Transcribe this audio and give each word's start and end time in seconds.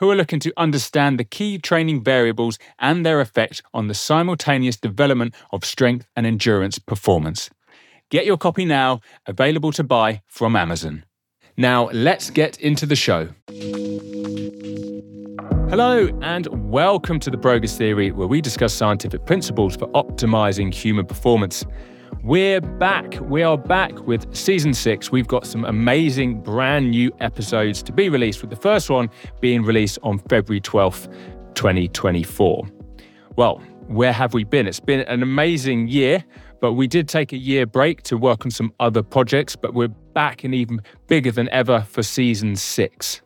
who 0.00 0.10
are 0.10 0.16
looking 0.16 0.40
to 0.40 0.52
understand 0.56 1.18
the 1.18 1.24
key 1.24 1.58
training 1.58 2.02
variables 2.02 2.58
and 2.78 3.04
their 3.04 3.20
effect 3.20 3.62
on 3.74 3.86
the 3.86 3.94
simultaneous 3.94 4.78
development 4.78 5.34
of 5.52 5.62
strength 5.62 6.06
and 6.16 6.26
endurance 6.26 6.78
performance. 6.78 7.50
Get 8.08 8.24
your 8.24 8.38
copy 8.38 8.64
now, 8.64 9.00
available 9.26 9.72
to 9.72 9.84
buy 9.84 10.22
from 10.26 10.56
Amazon. 10.56 11.04
Now, 11.58 11.90
let's 11.92 12.30
get 12.30 12.58
into 12.60 12.86
the 12.86 12.96
show. 12.96 13.28
Hello, 15.68 16.08
and 16.22 16.48
welcome 16.72 17.20
to 17.20 17.30
the 17.30 17.36
Progress 17.36 17.76
Theory, 17.76 18.10
where 18.10 18.26
we 18.26 18.40
discuss 18.40 18.72
scientific 18.72 19.26
principles 19.26 19.76
for 19.76 19.86
optimizing 19.88 20.72
human 20.72 21.04
performance. 21.04 21.62
We're 22.22 22.60
back. 22.60 23.18
We 23.22 23.42
are 23.42 23.56
back 23.56 24.06
with 24.06 24.36
season 24.36 24.74
six. 24.74 25.10
We've 25.10 25.26
got 25.26 25.46
some 25.46 25.64
amazing 25.64 26.42
brand 26.42 26.90
new 26.90 27.10
episodes 27.18 27.82
to 27.84 27.92
be 27.92 28.10
released, 28.10 28.42
with 28.42 28.50
the 28.50 28.56
first 28.56 28.90
one 28.90 29.08
being 29.40 29.62
released 29.62 29.98
on 30.02 30.18
February 30.18 30.60
12th, 30.60 31.10
2024. 31.54 32.68
Well, 33.36 33.56
where 33.86 34.12
have 34.12 34.34
we 34.34 34.44
been? 34.44 34.66
It's 34.66 34.80
been 34.80 35.00
an 35.00 35.22
amazing 35.22 35.88
year, 35.88 36.22
but 36.60 36.74
we 36.74 36.86
did 36.86 37.08
take 37.08 37.32
a 37.32 37.38
year 37.38 37.64
break 37.64 38.02
to 38.02 38.18
work 38.18 38.44
on 38.44 38.50
some 38.50 38.74
other 38.80 39.02
projects, 39.02 39.56
but 39.56 39.72
we're 39.72 39.88
back 39.88 40.44
and 40.44 40.54
even 40.54 40.82
bigger 41.06 41.30
than 41.30 41.48
ever 41.48 41.80
for 41.88 42.02
season 42.02 42.54
six. 42.54 43.22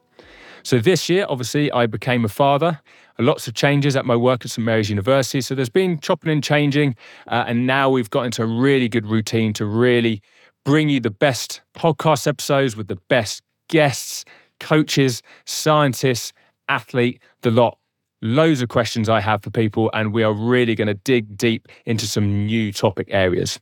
So 0.64 0.78
this 0.78 1.10
year, 1.10 1.26
obviously, 1.28 1.70
I 1.72 1.86
became 1.86 2.24
a 2.24 2.28
father. 2.28 2.80
Lots 3.18 3.46
of 3.46 3.54
changes 3.54 3.96
at 3.96 4.06
my 4.06 4.16
work 4.16 4.44
at 4.46 4.50
St 4.50 4.64
Mary's 4.64 4.88
University. 4.88 5.42
So 5.42 5.54
there's 5.54 5.68
been 5.68 6.00
chopping 6.00 6.32
and 6.32 6.42
changing. 6.42 6.96
Uh, 7.28 7.44
and 7.46 7.66
now 7.66 7.90
we've 7.90 8.08
got 8.08 8.22
into 8.22 8.42
a 8.42 8.46
really 8.46 8.88
good 8.88 9.06
routine 9.06 9.52
to 9.52 9.66
really 9.66 10.22
bring 10.64 10.88
you 10.88 11.00
the 11.00 11.10
best 11.10 11.60
podcast 11.76 12.26
episodes 12.26 12.76
with 12.76 12.88
the 12.88 12.96
best 13.08 13.42
guests, 13.68 14.24
coaches, 14.58 15.22
scientists, 15.44 16.32
athlete, 16.68 17.20
the 17.42 17.50
lot. 17.50 17.78
Loads 18.22 18.62
of 18.62 18.70
questions 18.70 19.10
I 19.10 19.20
have 19.20 19.42
for 19.42 19.50
people, 19.50 19.90
and 19.92 20.14
we 20.14 20.22
are 20.22 20.32
really 20.32 20.74
going 20.74 20.88
to 20.88 20.94
dig 20.94 21.36
deep 21.36 21.68
into 21.84 22.06
some 22.06 22.46
new 22.46 22.72
topic 22.72 23.08
areas. 23.10 23.60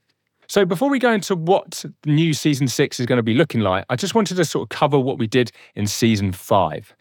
So, 0.53 0.67
before 0.67 0.91
we 0.91 0.99
go 0.99 1.11
into 1.11 1.35
what 1.35 1.83
new 2.05 2.35
season 2.35 2.69
six 2.69 3.01
is 3.01 3.07
going 3.07 3.17
to 3.17 3.23
be 3.23 3.33
looking 3.33 3.63
like, 3.63 3.87
I 3.89 3.97
just 3.97 4.15
wanted 4.15 4.35
to 4.35 4.45
sort 4.45 4.65
of 4.65 4.69
cover 4.69 4.99
what 4.99 5.17
we 5.17 5.27
did 5.27 5.51
in 5.75 5.87
season 5.87 6.31
five. 6.33 6.95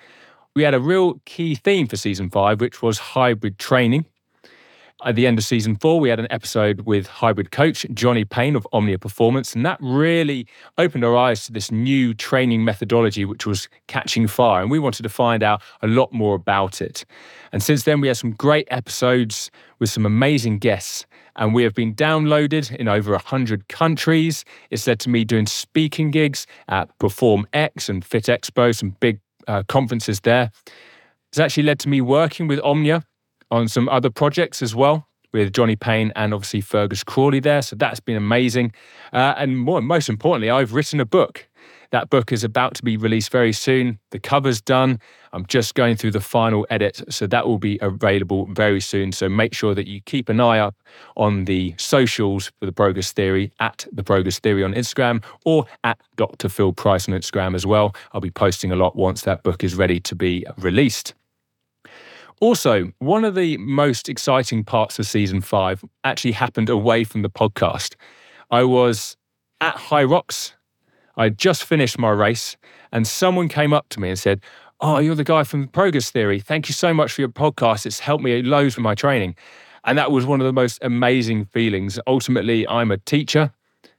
We 0.55 0.63
had 0.63 0.73
a 0.73 0.80
real 0.80 1.19
key 1.25 1.55
theme 1.55 1.88
for 1.88 1.97
season 1.97 2.30
five, 2.30 2.61
which 2.61 2.81
was 2.81 2.97
hybrid 2.97 3.59
training. 3.59 4.05
At 5.03 5.16
the 5.16 5.25
end 5.25 5.39
of 5.39 5.45
season 5.45 5.77
four, 5.77 5.99
we 5.99 6.09
had 6.09 6.19
an 6.19 6.27
episode 6.30 6.81
with 6.81 7.07
hybrid 7.07 7.52
coach 7.52 7.88
Johnny 7.91 8.23
Payne 8.23 8.55
of 8.55 8.67
Omnia 8.71 8.99
Performance, 8.99 9.55
and 9.55 9.66
that 9.66 9.80
really 9.81 10.45
opened 10.77 11.03
our 11.03 11.17
eyes 11.17 11.45
to 11.45 11.52
this 11.52 11.71
new 11.71 12.13
training 12.13 12.63
methodology, 12.63 13.25
which 13.25 13.47
was 13.47 13.67
catching 13.88 14.27
fire. 14.27 14.61
And 14.61 14.69
we 14.69 14.77
wanted 14.77 15.02
to 15.02 15.09
find 15.09 15.41
out 15.41 15.63
a 15.81 15.88
lot 15.88 16.13
more 16.13 16.35
about 16.35 16.81
it. 16.81 17.03
And 17.52 17.63
since 17.63 17.83
then, 17.83 17.99
we 17.99 18.09
had 18.09 18.17
some 18.17 18.33
great 18.33 18.67
episodes 18.69 19.49
with 19.80 19.89
some 19.89 20.05
amazing 20.05 20.59
guests 20.59 21.08
and 21.38 21.53
we 21.53 21.63
have 21.63 21.73
been 21.73 21.95
downloaded 21.95 22.75
in 22.75 22.88
over 22.88 23.11
100 23.11 23.69
countries. 23.69 24.43
It's 24.69 24.86
led 24.86 24.99
to 24.99 25.09
me 25.09 25.23
doing 25.23 25.47
speaking 25.47 26.11
gigs 26.11 26.45
at 26.67 26.95
Perform 26.99 27.47
X 27.53 27.89
and 27.89 28.03
Fit 28.03 28.26
Expo, 28.26 28.76
some 28.76 28.97
big 28.99 29.20
uh, 29.47 29.64
conferences 29.64 30.20
there. 30.20 30.52
It's 31.30 31.39
actually 31.39 31.64
led 31.64 31.80
to 31.80 31.89
me 31.89 32.02
working 32.02 32.47
with 32.47 32.59
Omnia 32.59 33.03
on 33.52 33.67
some 33.67 33.88
other 33.89 34.10
projects 34.10 34.62
as 34.62 34.73
well 34.73 35.08
with 35.34 35.54
Johnny 35.54 35.76
Payne 35.76 36.12
and 36.16 36.34
obviously 36.34 36.62
Fergus 36.62 37.04
Crawley 37.04 37.39
there. 37.39 37.62
So 37.62 37.76
that's 37.76 38.00
been 38.00 38.17
amazing. 38.17 38.73
Uh, 39.14 39.34
and 39.38 39.58
more, 39.60 39.82
most 39.82 40.10
importantly, 40.10 40.50
I've 40.50 40.73
written 40.73 41.00
a 41.00 41.06
book. 41.06 41.48
That 41.92 42.10
book 42.10 42.32
is 42.32 42.45
about 42.45 42.73
to 42.76 42.84
be 42.84 42.95
released 42.95 43.32
very 43.32 43.52
soon. 43.52 44.00
The 44.12 44.20
cover's 44.20 44.62
done. 44.62 45.00
I'm 45.34 45.45
just 45.45 45.76
going 45.76 45.98
through 45.98 46.12
the 46.12 46.22
final 46.22 46.66
edit, 46.70 47.02
so 47.10 47.28
that 47.28 47.45
will 47.45 47.58
be 47.58 47.78
available 47.82 48.48
very 48.48 48.80
soon. 48.80 49.12
So 49.12 49.28
make 49.28 49.54
sure 49.54 49.76
that 49.76 49.88
you 49.88 50.00
keep 50.02 50.30
an 50.30 50.39
eye 50.39 50.60
up 50.60 50.76
on 51.18 51.45
the 51.45 51.76
socials 51.78 52.52
for 52.60 52.66
the 52.66 52.72
Progress 52.72 53.12
Theory 53.12 53.52
at 53.60 53.86
the 53.92 54.04
Progress 54.04 54.39
Theory 54.39 54.64
on 54.64 54.73
Instagram 54.73 55.22
or 55.45 55.66
at 55.83 56.00
Dr. 56.16 56.48
Phil 56.48 56.72
Price 56.72 57.10
on 57.10 57.14
Instagram 57.14 57.56
as 57.56 57.66
well. 57.66 57.94
I'll 58.14 58.22
be 58.22 58.32
posting 58.32 58.72
a 58.72 58.76
lot 58.78 58.95
once 58.95 59.23
that 59.23 59.44
book 59.44 59.62
is 59.62 59.76
ready 59.76 60.00
to 60.00 60.16
be 60.16 60.45
released. 60.58 61.14
Also, 62.41 62.91
one 62.97 63.23
of 63.23 63.35
the 63.35 63.55
most 63.57 64.09
exciting 64.09 64.63
parts 64.63 64.97
of 64.97 65.05
season 65.05 65.41
five 65.41 65.85
actually 66.03 66.31
happened 66.31 66.69
away 66.69 67.03
from 67.03 67.21
the 67.21 67.29
podcast. 67.29 67.93
I 68.49 68.63
was 68.63 69.15
at 69.61 69.75
Hyrox. 69.75 70.53
I 71.15 71.25
had 71.25 71.37
just 71.37 71.63
finished 71.63 71.99
my 71.99 72.09
race, 72.09 72.57
and 72.91 73.07
someone 73.07 73.47
came 73.47 73.73
up 73.73 73.89
to 73.89 73.99
me 73.99 74.09
and 74.09 74.17
said, 74.17 74.41
Oh, 74.79 74.97
you're 74.97 75.13
the 75.13 75.23
guy 75.23 75.43
from 75.43 75.67
Progress 75.67 76.09
Theory. 76.09 76.39
Thank 76.39 76.67
you 76.67 76.73
so 76.73 76.91
much 76.91 77.11
for 77.11 77.21
your 77.21 77.29
podcast. 77.29 77.85
It's 77.85 77.99
helped 77.99 78.23
me 78.23 78.41
loads 78.41 78.75
with 78.75 78.83
my 78.83 78.95
training. 78.95 79.35
And 79.83 79.95
that 79.99 80.09
was 80.09 80.25
one 80.25 80.41
of 80.41 80.45
the 80.47 80.53
most 80.53 80.79
amazing 80.81 81.45
feelings. 81.45 81.99
Ultimately, 82.08 82.67
I'm 82.67 82.89
a 82.89 82.97
teacher. 82.97 83.53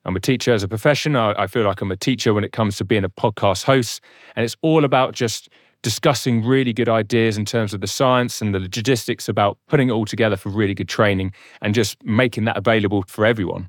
I'm 0.04 0.16
a 0.16 0.20
teacher 0.20 0.52
as 0.52 0.64
a 0.64 0.68
profession. 0.68 1.14
I, 1.14 1.46
feel 1.46 1.62
like 1.62 1.80
I'm 1.80 1.92
a 1.92 1.96
teacher 1.96 2.34
when 2.34 2.42
it 2.42 2.50
comes 2.50 2.76
to 2.78 2.84
being 2.84 3.04
a 3.04 3.08
podcast 3.08 3.62
host. 3.62 4.00
And 4.34 4.44
it's 4.44 4.56
all 4.62 4.84
about 4.84 5.14
just 5.14 5.48
discussing 5.82 6.44
really 6.44 6.72
good 6.72 6.88
ideas 6.88 7.36
in 7.36 7.44
terms 7.44 7.74
of 7.74 7.80
the 7.80 7.86
science 7.86 8.40
and 8.40 8.54
the 8.54 8.60
logistics 8.60 9.28
about 9.28 9.58
putting 9.68 9.88
it 9.88 9.92
all 9.92 10.04
together 10.04 10.36
for 10.36 10.48
really 10.48 10.74
good 10.74 10.88
training 10.88 11.32
and 11.60 11.74
just 11.74 12.02
making 12.04 12.44
that 12.44 12.56
available 12.56 13.04
for 13.08 13.26
everyone. 13.26 13.68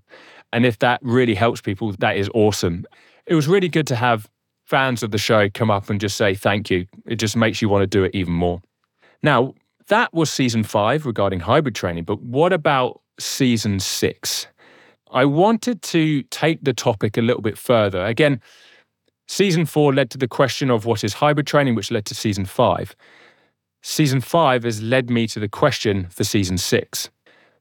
And 0.52 0.66
if 0.66 0.80
that 0.80 1.00
really 1.02 1.34
helps 1.34 1.62
people, 1.62 1.92
that 2.00 2.16
is 2.16 2.30
awesome 2.34 2.86
it 3.26 3.36
was 3.36 3.48
really 3.48 3.70
good 3.70 3.88
to 3.88 3.96
have 3.96 4.30
fans 4.66 5.04
of 5.04 5.12
the 5.12 5.18
show 5.18 5.50
come 5.50 5.70
up 5.70 5.90
and 5.90 6.00
just 6.00 6.18
say 6.18 6.36
thank 6.36 6.70
you. 6.70 6.86
It 7.06 7.16
just 7.16 7.36
makes 7.36 7.62
you 7.62 7.70
want 7.70 7.84
to 7.84 7.88
do 7.88 8.04
it 8.04 8.14
even 8.14 8.34
more. 8.34 8.62
Now, 9.22 9.54
that 9.88 10.14
was 10.14 10.32
season 10.32 10.64
five 10.64 11.06
regarding 11.06 11.42
hybrid 11.42 11.76
training, 11.76 12.06
but 12.06 12.22
what 12.22 12.54
about 12.54 13.02
season 13.20 13.80
six? 13.80 14.48
I 15.12 15.26
wanted 15.26 15.82
to 15.84 16.24
take 16.24 16.64
the 16.64 16.74
topic 16.74 17.18
a 17.18 17.22
little 17.22 17.42
bit 17.42 17.58
further. 17.58 18.04
Again, 18.04 18.42
season 19.28 19.66
four 19.66 19.94
led 19.94 20.10
to 20.12 20.18
the 20.18 20.28
question 20.28 20.70
of 20.70 20.86
what 20.86 21.04
is 21.04 21.14
hybrid 21.14 21.48
training, 21.48 21.76
which 21.76 21.92
led 21.92 22.06
to 22.06 22.16
season 22.16 22.46
five. 22.46 22.96
Season 23.82 24.22
five 24.22 24.64
has 24.64 24.82
led 24.82 25.10
me 25.10 25.28
to 25.28 25.40
the 25.40 25.50
question 25.50 26.08
for 26.10 26.24
season 26.24 26.58
six. 26.58 27.10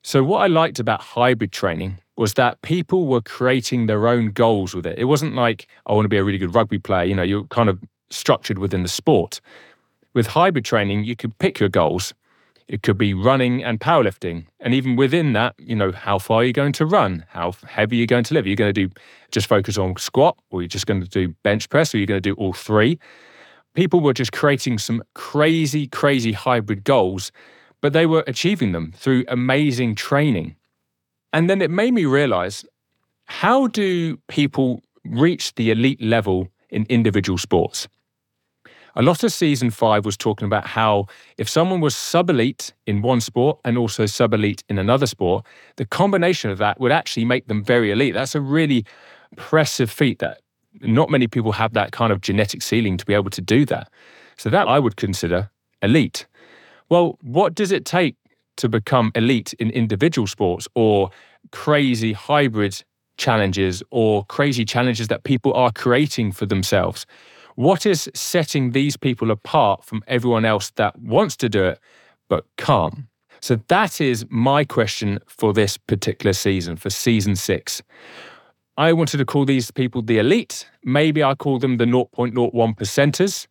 So, 0.03 0.23
what 0.23 0.39
I 0.39 0.47
liked 0.47 0.79
about 0.79 1.01
hybrid 1.01 1.53
training 1.53 1.99
was 2.17 2.35
that 2.35 2.61
people 2.63 3.07
were 3.07 3.21
creating 3.21 3.87
their 3.87 4.07
own 4.07 4.31
goals 4.31 4.75
with 4.75 4.87
it. 4.87 4.99
It 4.99 5.05
wasn't 5.05 5.35
like, 5.35 5.67
I 5.87 5.93
want 5.93 6.05
to 6.05 6.09
be 6.09 6.19
a 6.19 6.25
really 6.25 6.39
good 6.39 6.55
rugby 6.55 6.79
player. 6.79 7.05
You 7.05 7.15
know, 7.15 7.23
you're 7.23 7.45
kind 7.45 7.69
of 7.69 7.81
structured 8.11 8.59
within 8.59 8.83
the 8.83 8.89
sport. 8.89 9.41
With 10.15 10.27
hybrid 10.27 10.65
training, 10.65 11.05
you 11.05 11.17
could 11.17 11.37
pick 11.39 11.59
your 11.59 11.69
goals. 11.69 12.15
It 12.69 12.83
could 12.83 12.99
be 12.99 13.15
running 13.15 13.63
and 13.63 13.81
powerlifting. 13.81 14.47
And 14.61 14.75
even 14.75 14.97
within 14.97 15.33
that, 15.35 15.55
you 15.59 15.77
know, 15.77 15.93
how 15.93 16.19
far 16.19 16.39
are 16.39 16.45
you 16.45 16.53
going 16.53 16.73
to 16.75 16.87
run? 16.87 17.25
How 17.29 17.53
heavy 17.67 17.97
are 17.97 18.01
you 18.01 18.07
going 18.07 18.25
to 18.25 18.35
lift? 18.35 18.47
Are 18.47 18.51
you 18.51 18.57
going 18.57 18.73
to 18.73 18.87
do 18.89 18.95
just 19.31 19.47
focus 19.47 19.79
on 19.79 19.97
squat 19.97 20.39
or 20.51 20.63
you're 20.63 20.69
just 20.69 20.87
going 20.87 21.03
to 21.03 21.09
do 21.09 21.29
bench 21.43 21.69
press 21.69 21.95
or 21.95 21.99
you're 21.99 22.07
going 22.07 22.23
to 22.23 22.31
do 22.31 22.35
all 22.35 22.53
three? 22.53 22.99
People 23.75 24.01
were 24.01 24.13
just 24.13 24.33
creating 24.33 24.79
some 24.79 25.03
crazy, 25.15 25.87
crazy 25.87 26.33
hybrid 26.33 26.85
goals, 26.85 27.33
but 27.81 27.93
they 27.93 28.07
were 28.07 28.25
achieving 28.27 28.73
them 28.73 28.93
through 28.97 29.25
amazing 29.29 29.95
training. 29.95 30.57
And 31.33 31.49
then 31.49 31.63
it 31.63 31.71
made 31.71 31.95
me 31.95 32.05
realize 32.05 32.65
how 33.25 33.67
do 33.67 34.19
people 34.29 34.83
reach 35.05 35.55
the 35.55 35.71
elite 35.71 36.03
level 36.03 36.49
in 36.71 36.87
individual 36.89 37.39
sports? 37.39 37.89
A 38.95 39.03
lot 39.03 39.25
of 39.25 39.33
season 39.33 39.71
five 39.71 40.05
was 40.05 40.19
talking 40.19 40.45
about 40.45 40.67
how 40.67 41.07
if 41.39 41.49
someone 41.49 41.81
was 41.81 41.97
sub 41.97 42.29
elite 42.29 42.75
in 42.87 43.01
one 43.01 43.23
sport 43.23 43.59
and 43.65 43.79
also 43.79 44.05
sub 44.05 44.35
elite 44.35 44.63
in 44.69 44.79
another 44.79 45.07
sport, 45.07 45.47
the 45.77 45.87
combination 45.87 46.51
of 46.51 46.59
that 46.59 46.79
would 46.79 46.93
actually 46.93 47.25
make 47.25 47.47
them 47.47 47.65
very 47.65 47.91
elite. 47.91 48.13
That's 48.13 48.35
a 48.35 48.41
really 48.41 48.85
impressive 49.31 49.91
feat 49.91 50.19
that 50.19 50.41
not 50.83 51.09
many 51.09 51.27
people 51.27 51.53
have 51.53 51.73
that 51.73 51.93
kind 51.93 52.13
of 52.13 52.21
genetic 52.21 52.61
ceiling 52.61 52.99
to 52.99 53.07
be 53.07 53.15
able 53.15 53.31
to 53.31 53.41
do 53.41 53.65
that. 53.67 53.91
So, 54.37 54.51
that 54.51 54.69
I 54.69 54.79
would 54.79 54.97
consider 54.97 55.51
elite. 55.81 56.27
Well, 56.91 57.19
what 57.23 57.55
does 57.55 57.73
it 57.73 57.87
take 57.87 58.17
to 58.57 58.69
become 58.69 59.11
elite 59.15 59.55
in 59.55 59.71
individual 59.71 60.27
sports 60.27 60.69
or 60.75 61.11
crazy 61.51 62.13
hybrid 62.13 62.83
challenges 63.17 63.83
or 63.91 64.25
crazy 64.27 64.65
challenges 64.65 65.09
that 65.09 65.25
people 65.25 65.55
are 65.55 65.73
creating 65.73 66.33
for 66.33 66.45
themselves? 66.45 67.07
What 67.55 67.87
is 67.87 68.11
setting 68.15 68.73
these 68.73 68.97
people 68.97 69.31
apart 69.31 69.85
from 69.85 70.03
everyone 70.07 70.45
else 70.45 70.71
that 70.77 70.99
wants 70.99 71.37
to 71.39 71.49
do 71.49 71.65
it 71.65 71.79
but 72.29 72.45
can't? 72.57 73.01
So 73.41 73.57
that 73.69 74.01
is 74.01 74.25
my 74.31 74.65
question 74.65 75.19
for 75.27 75.53
this 75.53 75.77
particular 75.77 76.33
season, 76.33 76.77
for 76.77 76.91
season 76.91 77.37
six. 77.37 77.83
I 78.77 78.93
wanted 78.93 79.19
to 79.19 79.25
call 79.25 79.45
these 79.45 79.71
people 79.71 80.01
the 80.01 80.19
elite. 80.19 80.67
Maybe 80.85 81.23
I 81.23 81.35
call 81.35 81.59
them 81.59 81.77
the 81.77 81.85
0.01 81.85 82.53
percenters, 82.77 83.47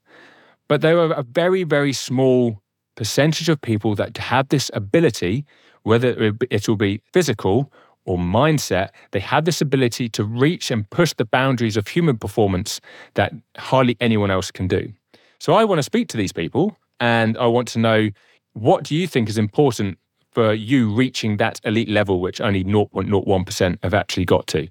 but 0.68 0.82
they 0.82 0.92
are 0.92 1.12
a 1.14 1.24
very, 1.24 1.64
very 1.64 1.94
small 1.94 2.62
percentage 2.96 3.50
of 3.50 3.62
people 3.62 3.96
that 3.96 4.18
have 4.18 4.50
this 4.50 4.72
ability, 4.74 5.46
whether 5.84 6.34
it 6.50 6.68
will 6.68 6.76
be 6.76 7.02
physical 7.14 7.72
or 8.06 8.18
mindset, 8.18 8.90
they 9.12 9.20
have 9.20 9.46
this 9.46 9.62
ability 9.62 10.10
to 10.10 10.24
reach 10.24 10.72
and 10.72 10.90
push 10.90 11.14
the 11.14 11.26
boundaries 11.26 11.78
of 11.78 11.88
human 11.88 12.18
performance 12.18 12.82
that 13.14 13.34
hardly 13.58 13.96
anyone 14.00 14.32
else 14.32 14.52
can 14.52 14.68
do. 14.68 14.92
So 15.40 15.54
I 15.54 15.64
want 15.64 15.80
to 15.80 15.84
speak 15.84 16.08
to 16.10 16.18
these 16.18 16.32
people 16.32 16.78
and 17.00 17.38
I 17.38 17.48
want 17.48 17.68
to 17.70 17.80
know 17.80 18.10
what 18.54 18.84
do 18.84 18.96
you 18.96 19.08
think 19.08 19.30
is 19.30 19.38
important 19.38 19.98
for 20.32 20.54
you 20.54 20.94
reaching 20.94 21.38
that 21.38 21.60
elite 21.64 21.90
level, 21.90 22.20
which 22.20 22.42
only 22.42 22.64
0.01% 22.64 23.78
have 23.84 23.94
actually 23.94 24.26
got 24.26 24.48
to? 24.48 24.68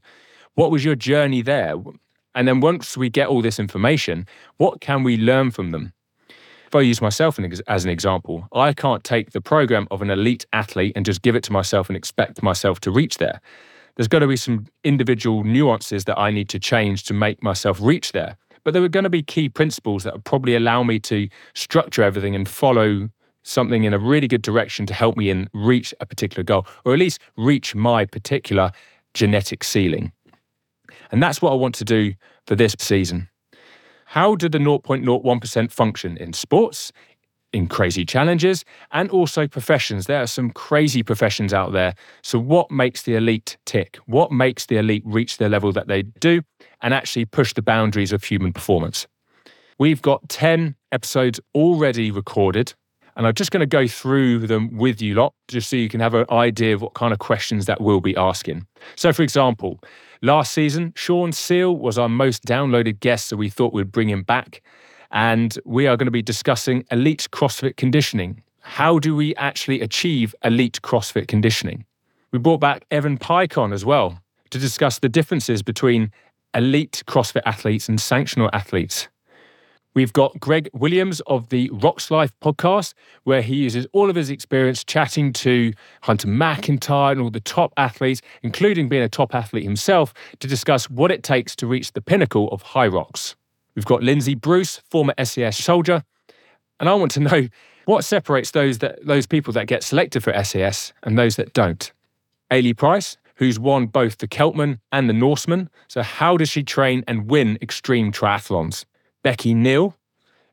What 0.54 0.70
was 0.70 0.84
your 0.84 0.94
journey 0.94 1.42
there? 1.42 1.74
And 2.34 2.46
then 2.46 2.60
once 2.60 2.96
we 2.96 3.10
get 3.10 3.28
all 3.28 3.42
this 3.42 3.58
information, 3.58 4.26
what 4.56 4.80
can 4.80 5.02
we 5.02 5.16
learn 5.16 5.50
from 5.50 5.70
them? 5.70 5.92
If 6.70 6.76
I 6.76 6.82
use 6.82 7.02
myself 7.02 7.36
as 7.66 7.84
an 7.84 7.90
example, 7.90 8.46
I 8.52 8.72
can't 8.72 9.02
take 9.02 9.32
the 9.32 9.40
program 9.40 9.88
of 9.90 10.02
an 10.02 10.10
elite 10.10 10.46
athlete 10.52 10.92
and 10.94 11.04
just 11.04 11.20
give 11.20 11.34
it 11.34 11.42
to 11.42 11.52
myself 11.52 11.88
and 11.88 11.96
expect 11.96 12.44
myself 12.44 12.78
to 12.82 12.92
reach 12.92 13.18
there. 13.18 13.40
There's 13.96 14.06
got 14.06 14.20
to 14.20 14.28
be 14.28 14.36
some 14.36 14.68
individual 14.84 15.42
nuances 15.42 16.04
that 16.04 16.16
I 16.16 16.30
need 16.30 16.48
to 16.50 16.60
change 16.60 17.02
to 17.06 17.12
make 17.12 17.42
myself 17.42 17.80
reach 17.80 18.12
there. 18.12 18.36
But 18.62 18.72
there 18.72 18.84
are 18.84 18.88
going 18.88 19.02
to 19.02 19.10
be 19.10 19.20
key 19.20 19.48
principles 19.48 20.04
that 20.04 20.12
will 20.12 20.20
probably 20.20 20.54
allow 20.54 20.84
me 20.84 21.00
to 21.00 21.28
structure 21.54 22.04
everything 22.04 22.36
and 22.36 22.48
follow 22.48 23.08
something 23.42 23.82
in 23.82 23.92
a 23.92 23.98
really 23.98 24.28
good 24.28 24.42
direction 24.42 24.86
to 24.86 24.94
help 24.94 25.16
me 25.16 25.28
in 25.28 25.50
reach 25.52 25.92
a 25.98 26.06
particular 26.06 26.44
goal, 26.44 26.68
or 26.84 26.92
at 26.92 27.00
least 27.00 27.18
reach 27.36 27.74
my 27.74 28.04
particular 28.04 28.70
genetic 29.12 29.64
ceiling. 29.64 30.12
And 31.10 31.20
that's 31.20 31.42
what 31.42 31.50
I 31.50 31.56
want 31.56 31.74
to 31.76 31.84
do 31.84 32.14
for 32.46 32.54
this 32.54 32.76
season. 32.78 33.28
How 34.10 34.34
do 34.34 34.48
the 34.48 34.58
0.01% 34.58 35.70
function 35.70 36.16
in 36.16 36.32
sports, 36.32 36.90
in 37.52 37.68
crazy 37.68 38.04
challenges, 38.04 38.64
and 38.90 39.08
also 39.10 39.46
professions? 39.46 40.06
There 40.06 40.20
are 40.20 40.26
some 40.26 40.50
crazy 40.50 41.04
professions 41.04 41.54
out 41.54 41.70
there. 41.70 41.94
So, 42.20 42.36
what 42.36 42.72
makes 42.72 43.04
the 43.04 43.14
elite 43.14 43.56
tick? 43.66 44.00
What 44.06 44.32
makes 44.32 44.66
the 44.66 44.78
elite 44.78 45.04
reach 45.06 45.36
the 45.36 45.48
level 45.48 45.70
that 45.74 45.86
they 45.86 46.02
do 46.02 46.42
and 46.82 46.92
actually 46.92 47.24
push 47.26 47.54
the 47.54 47.62
boundaries 47.62 48.10
of 48.10 48.24
human 48.24 48.52
performance? 48.52 49.06
We've 49.78 50.02
got 50.02 50.28
10 50.28 50.74
episodes 50.90 51.38
already 51.54 52.10
recorded. 52.10 52.74
And 53.14 53.28
I'm 53.28 53.34
just 53.34 53.52
going 53.52 53.60
to 53.60 53.66
go 53.66 53.86
through 53.86 54.46
them 54.46 54.76
with 54.76 55.00
you 55.00 55.14
lot, 55.14 55.34
just 55.46 55.70
so 55.70 55.76
you 55.76 55.88
can 55.88 56.00
have 56.00 56.14
an 56.14 56.26
idea 56.30 56.74
of 56.74 56.82
what 56.82 56.94
kind 56.94 57.12
of 57.12 57.20
questions 57.20 57.66
that 57.66 57.80
we'll 57.80 58.00
be 58.00 58.16
asking. 58.16 58.66
So, 58.96 59.12
for 59.12 59.22
example, 59.22 59.78
Last 60.22 60.52
season, 60.52 60.92
Sean 60.96 61.32
Seal 61.32 61.74
was 61.74 61.96
our 61.96 62.08
most 62.08 62.44
downloaded 62.44 63.00
guest, 63.00 63.28
so 63.28 63.36
we 63.36 63.48
thought 63.48 63.72
we'd 63.72 63.90
bring 63.90 64.10
him 64.10 64.22
back. 64.22 64.60
And 65.10 65.58
we 65.64 65.86
are 65.86 65.96
going 65.96 66.06
to 66.06 66.12
be 66.12 66.20
discussing 66.20 66.84
elite 66.90 67.26
CrossFit 67.32 67.78
conditioning. 67.78 68.42
How 68.60 68.98
do 68.98 69.16
we 69.16 69.34
actually 69.36 69.80
achieve 69.80 70.34
elite 70.44 70.80
CrossFit 70.82 71.26
conditioning? 71.26 71.86
We 72.32 72.38
brought 72.38 72.60
back 72.60 72.84
Evan 72.90 73.16
Peikon 73.16 73.72
as 73.72 73.84
well 73.84 74.20
to 74.50 74.58
discuss 74.58 74.98
the 74.98 75.08
differences 75.08 75.62
between 75.62 76.12
elite 76.54 77.02
CrossFit 77.06 77.42
athletes 77.46 77.88
and 77.88 77.98
sanctional 77.98 78.50
athletes. 78.52 79.08
We've 79.92 80.12
got 80.12 80.38
Greg 80.38 80.70
Williams 80.72 81.20
of 81.26 81.48
the 81.48 81.68
Rocks 81.72 82.12
Life 82.12 82.32
podcast, 82.40 82.94
where 83.24 83.42
he 83.42 83.56
uses 83.56 83.88
all 83.92 84.08
of 84.08 84.14
his 84.14 84.30
experience 84.30 84.84
chatting 84.84 85.32
to 85.34 85.72
Hunter 86.02 86.28
McIntyre 86.28 87.10
and 87.12 87.20
all 87.20 87.30
the 87.30 87.40
top 87.40 87.72
athletes, 87.76 88.22
including 88.42 88.88
being 88.88 89.02
a 89.02 89.08
top 89.08 89.34
athlete 89.34 89.64
himself, 89.64 90.14
to 90.38 90.46
discuss 90.46 90.88
what 90.88 91.10
it 91.10 91.24
takes 91.24 91.56
to 91.56 91.66
reach 91.66 91.92
the 91.92 92.00
pinnacle 92.00 92.48
of 92.50 92.62
Hyrox. 92.62 93.34
We've 93.74 93.84
got 93.84 94.02
Lindsay 94.02 94.36
Bruce, 94.36 94.80
former 94.88 95.12
SAS 95.24 95.56
soldier, 95.56 96.04
and 96.78 96.88
I 96.88 96.94
want 96.94 97.10
to 97.12 97.20
know 97.20 97.48
what 97.86 98.04
separates 98.04 98.52
those 98.52 98.78
that 98.78 99.04
those 99.04 99.26
people 99.26 99.52
that 99.54 99.66
get 99.66 99.82
selected 99.82 100.22
for 100.22 100.32
SAS 100.44 100.92
and 101.02 101.18
those 101.18 101.34
that 101.34 101.52
don't. 101.52 101.92
Ailey 102.52 102.76
Price, 102.76 103.16
who's 103.36 103.58
won 103.58 103.86
both 103.86 104.18
the 104.18 104.28
Celtman 104.28 104.78
and 104.92 105.08
the 105.08 105.14
Norseman. 105.14 105.68
So, 105.88 106.02
how 106.02 106.36
does 106.36 106.48
she 106.48 106.62
train 106.62 107.02
and 107.08 107.28
win 107.28 107.58
extreme 107.60 108.12
triathlons? 108.12 108.84
Becky 109.22 109.54
Neal, 109.54 109.96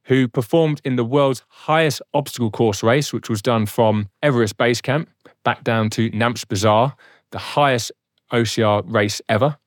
who 0.04 0.28
performed 0.28 0.81
in 0.84 0.96
the 0.96 1.04
world's 1.04 1.44
highest 1.48 2.02
obstacle 2.14 2.52
course 2.52 2.81
race, 2.84 3.12
which 3.12 3.30
was 3.30 3.42
done 3.42 3.66
from 3.66 4.10
Everest 4.24 4.58
Base 4.58 4.81
Camp 4.81 5.10
back 5.44 5.64
down 5.64 5.90
to 5.92 6.10
Namche 6.12 6.48
Bazaar, 6.48 6.96
the 7.31 7.40
highest 7.40 7.92
OCR 8.31 8.84
race 8.86 9.22
ever. 9.30 9.58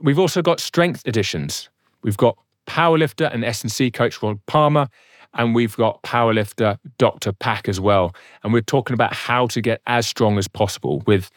We've 0.00 0.18
also 0.18 0.42
got 0.42 0.60
strength 0.60 1.02
additions. 1.06 1.68
We've 2.02 2.16
got 2.16 2.36
powerlifter 2.66 3.32
and 3.32 3.44
S&C 3.44 3.90
coach 3.90 4.22
Rod 4.22 4.44
Palmer, 4.46 4.88
and 5.34 5.54
we've 5.54 5.76
got 5.76 6.02
powerlifter 6.02 6.78
Dr. 6.98 7.32
Pack 7.32 7.68
as 7.68 7.80
well. 7.80 8.14
And 8.42 8.52
we're 8.52 8.62
talking 8.62 8.94
about 8.94 9.14
how 9.14 9.46
to 9.48 9.60
get 9.60 9.80
as 9.86 10.06
strong 10.06 10.38
as 10.38 10.48
possible 10.48 11.02
with 11.06 11.30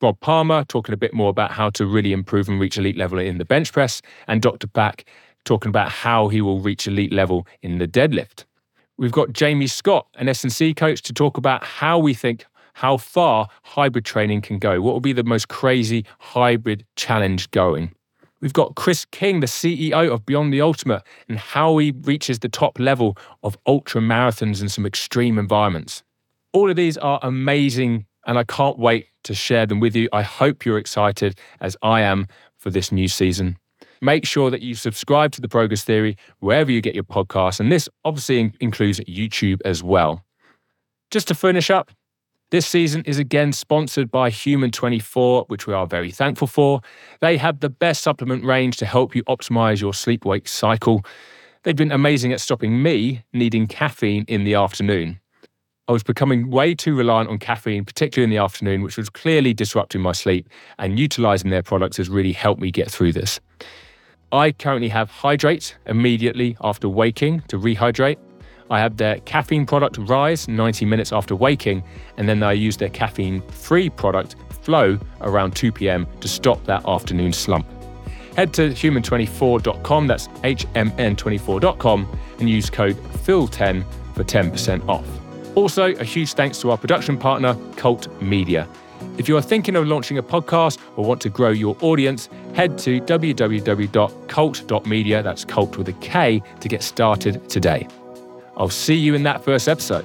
Rob 0.00 0.18
Palmer 0.20 0.64
talking 0.64 0.92
a 0.92 0.96
bit 0.96 1.14
more 1.14 1.30
about 1.30 1.52
how 1.52 1.70
to 1.70 1.86
really 1.86 2.12
improve 2.12 2.48
and 2.48 2.60
reach 2.60 2.76
elite 2.76 2.96
level 2.96 3.18
in 3.18 3.38
the 3.38 3.44
bench 3.44 3.72
press, 3.72 4.02
and 4.26 4.42
Dr. 4.42 4.66
Pack 4.66 5.04
talking 5.44 5.68
about 5.68 5.90
how 5.90 6.28
he 6.28 6.40
will 6.40 6.60
reach 6.60 6.86
elite 6.86 7.12
level 7.12 7.46
in 7.62 7.78
the 7.78 7.88
deadlift. 7.88 8.44
We've 8.98 9.12
got 9.12 9.32
Jamie 9.32 9.66
Scott, 9.66 10.06
an 10.14 10.28
S&C 10.28 10.74
coach, 10.74 11.02
to 11.02 11.12
talk 11.12 11.36
about 11.36 11.64
how 11.64 11.98
we 11.98 12.14
think 12.14 12.44
how 12.74 12.96
far 12.96 13.48
hybrid 13.62 14.04
training 14.04 14.40
can 14.40 14.58
go. 14.58 14.80
What 14.80 14.92
will 14.92 15.00
be 15.00 15.12
the 15.12 15.24
most 15.24 15.48
crazy 15.48 16.04
hybrid 16.18 16.86
challenge 16.96 17.50
going? 17.50 17.92
We've 18.40 18.52
got 18.52 18.74
Chris 18.74 19.04
King, 19.04 19.40
the 19.40 19.46
CEO 19.46 20.10
of 20.10 20.26
Beyond 20.26 20.52
the 20.52 20.60
Ultimate, 20.60 21.02
and 21.28 21.38
how 21.38 21.78
he 21.78 21.92
reaches 22.02 22.40
the 22.40 22.48
top 22.48 22.78
level 22.78 23.16
of 23.42 23.56
ultra 23.66 24.00
marathons 24.00 24.60
in 24.60 24.68
some 24.68 24.86
extreme 24.86 25.38
environments. 25.38 26.02
All 26.52 26.68
of 26.68 26.76
these 26.76 26.98
are 26.98 27.20
amazing, 27.22 28.06
and 28.26 28.38
I 28.38 28.44
can't 28.44 28.78
wait 28.78 29.06
to 29.24 29.34
share 29.34 29.66
them 29.66 29.78
with 29.78 29.94
you. 29.94 30.08
I 30.12 30.22
hope 30.22 30.64
you're 30.64 30.78
excited 30.78 31.38
as 31.60 31.76
I 31.82 32.00
am 32.00 32.26
for 32.58 32.70
this 32.70 32.90
new 32.90 33.08
season 33.08 33.58
make 34.02 34.26
sure 34.26 34.50
that 34.50 34.60
you 34.60 34.74
subscribe 34.74 35.32
to 35.32 35.40
the 35.40 35.48
Progress 35.48 35.84
Theory 35.84 36.16
wherever 36.40 36.70
you 36.70 36.82
get 36.82 36.94
your 36.94 37.04
podcasts. 37.04 37.60
And 37.60 37.72
this 37.72 37.88
obviously 38.04 38.52
includes 38.60 39.00
YouTube 39.00 39.60
as 39.64 39.82
well. 39.82 40.24
Just 41.10 41.28
to 41.28 41.34
finish 41.34 41.70
up, 41.70 41.90
this 42.50 42.66
season 42.66 43.02
is 43.06 43.18
again 43.18 43.52
sponsored 43.52 44.10
by 44.10 44.28
Human 44.28 44.70
24, 44.70 45.46
which 45.48 45.66
we 45.66 45.72
are 45.72 45.86
very 45.86 46.10
thankful 46.10 46.46
for. 46.46 46.82
They 47.20 47.38
have 47.38 47.60
the 47.60 47.70
best 47.70 48.02
supplement 48.02 48.44
range 48.44 48.76
to 48.78 48.86
help 48.86 49.14
you 49.14 49.22
optimize 49.24 49.80
your 49.80 49.94
sleep 49.94 50.26
wake 50.26 50.46
cycle. 50.48 51.02
They've 51.62 51.76
been 51.76 51.92
amazing 51.92 52.32
at 52.32 52.40
stopping 52.40 52.82
me 52.82 53.24
needing 53.32 53.66
caffeine 53.66 54.24
in 54.28 54.44
the 54.44 54.54
afternoon. 54.54 55.20
I 55.88 55.92
was 55.92 56.02
becoming 56.02 56.50
way 56.50 56.74
too 56.74 56.94
reliant 56.94 57.30
on 57.30 57.38
caffeine, 57.38 57.84
particularly 57.84 58.24
in 58.24 58.30
the 58.30 58.42
afternoon, 58.42 58.82
which 58.82 58.96
was 58.96 59.08
clearly 59.08 59.54
disrupting 59.54 60.00
my 60.00 60.12
sleep, 60.12 60.48
and 60.78 60.98
utilizing 60.98 61.50
their 61.50 61.62
products 61.62 61.96
has 61.96 62.08
really 62.08 62.32
helped 62.32 62.60
me 62.60 62.70
get 62.70 62.90
through 62.90 63.12
this. 63.12 63.40
I 64.32 64.52
currently 64.52 64.88
have 64.88 65.10
Hydrate 65.10 65.76
immediately 65.84 66.56
after 66.62 66.88
waking 66.88 67.42
to 67.48 67.58
rehydrate. 67.58 68.16
I 68.70 68.78
have 68.78 68.96
their 68.96 69.20
caffeine 69.20 69.66
product 69.66 69.98
Rise 69.98 70.48
90 70.48 70.86
minutes 70.86 71.12
after 71.12 71.36
waking, 71.36 71.84
and 72.16 72.26
then 72.26 72.42
I 72.42 72.52
use 72.52 72.78
their 72.78 72.88
caffeine 72.88 73.42
free 73.48 73.90
product 73.90 74.36
Flow 74.62 74.98
around 75.20 75.56
2 75.56 75.72
p.m. 75.72 76.06
to 76.20 76.28
stop 76.28 76.64
that 76.66 76.88
afternoon 76.88 77.32
slump. 77.32 77.66
Head 78.36 78.54
to 78.54 78.70
human24.com, 78.70 80.06
that's 80.06 80.28
HMN24.com, 80.28 82.18
and 82.38 82.48
use 82.48 82.70
code 82.70 82.96
PHIL10 82.96 83.84
for 84.14 84.24
10% 84.24 84.88
off. 84.88 85.06
Also, 85.56 85.94
a 85.96 86.04
huge 86.04 86.32
thanks 86.32 86.58
to 86.60 86.70
our 86.70 86.78
production 86.78 87.18
partner, 87.18 87.54
Kult 87.76 88.08
Media. 88.22 88.66
If 89.18 89.28
you 89.28 89.36
are 89.36 89.42
thinking 89.42 89.76
of 89.76 89.86
launching 89.86 90.16
a 90.18 90.22
podcast 90.22 90.78
or 90.96 91.04
want 91.04 91.20
to 91.22 91.28
grow 91.28 91.50
your 91.50 91.76
audience, 91.80 92.28
head 92.54 92.78
to 92.78 93.00
www.kult.media, 93.00 95.22
that's 95.22 95.44
cult 95.44 95.76
with 95.76 95.88
a 95.88 95.92
K, 95.94 96.40
to 96.60 96.68
get 96.68 96.82
started 96.82 97.48
today. 97.48 97.86
I'll 98.56 98.68
see 98.68 98.96
you 98.96 99.14
in 99.14 99.22
that 99.22 99.44
first 99.44 99.68
episode. 99.68 100.04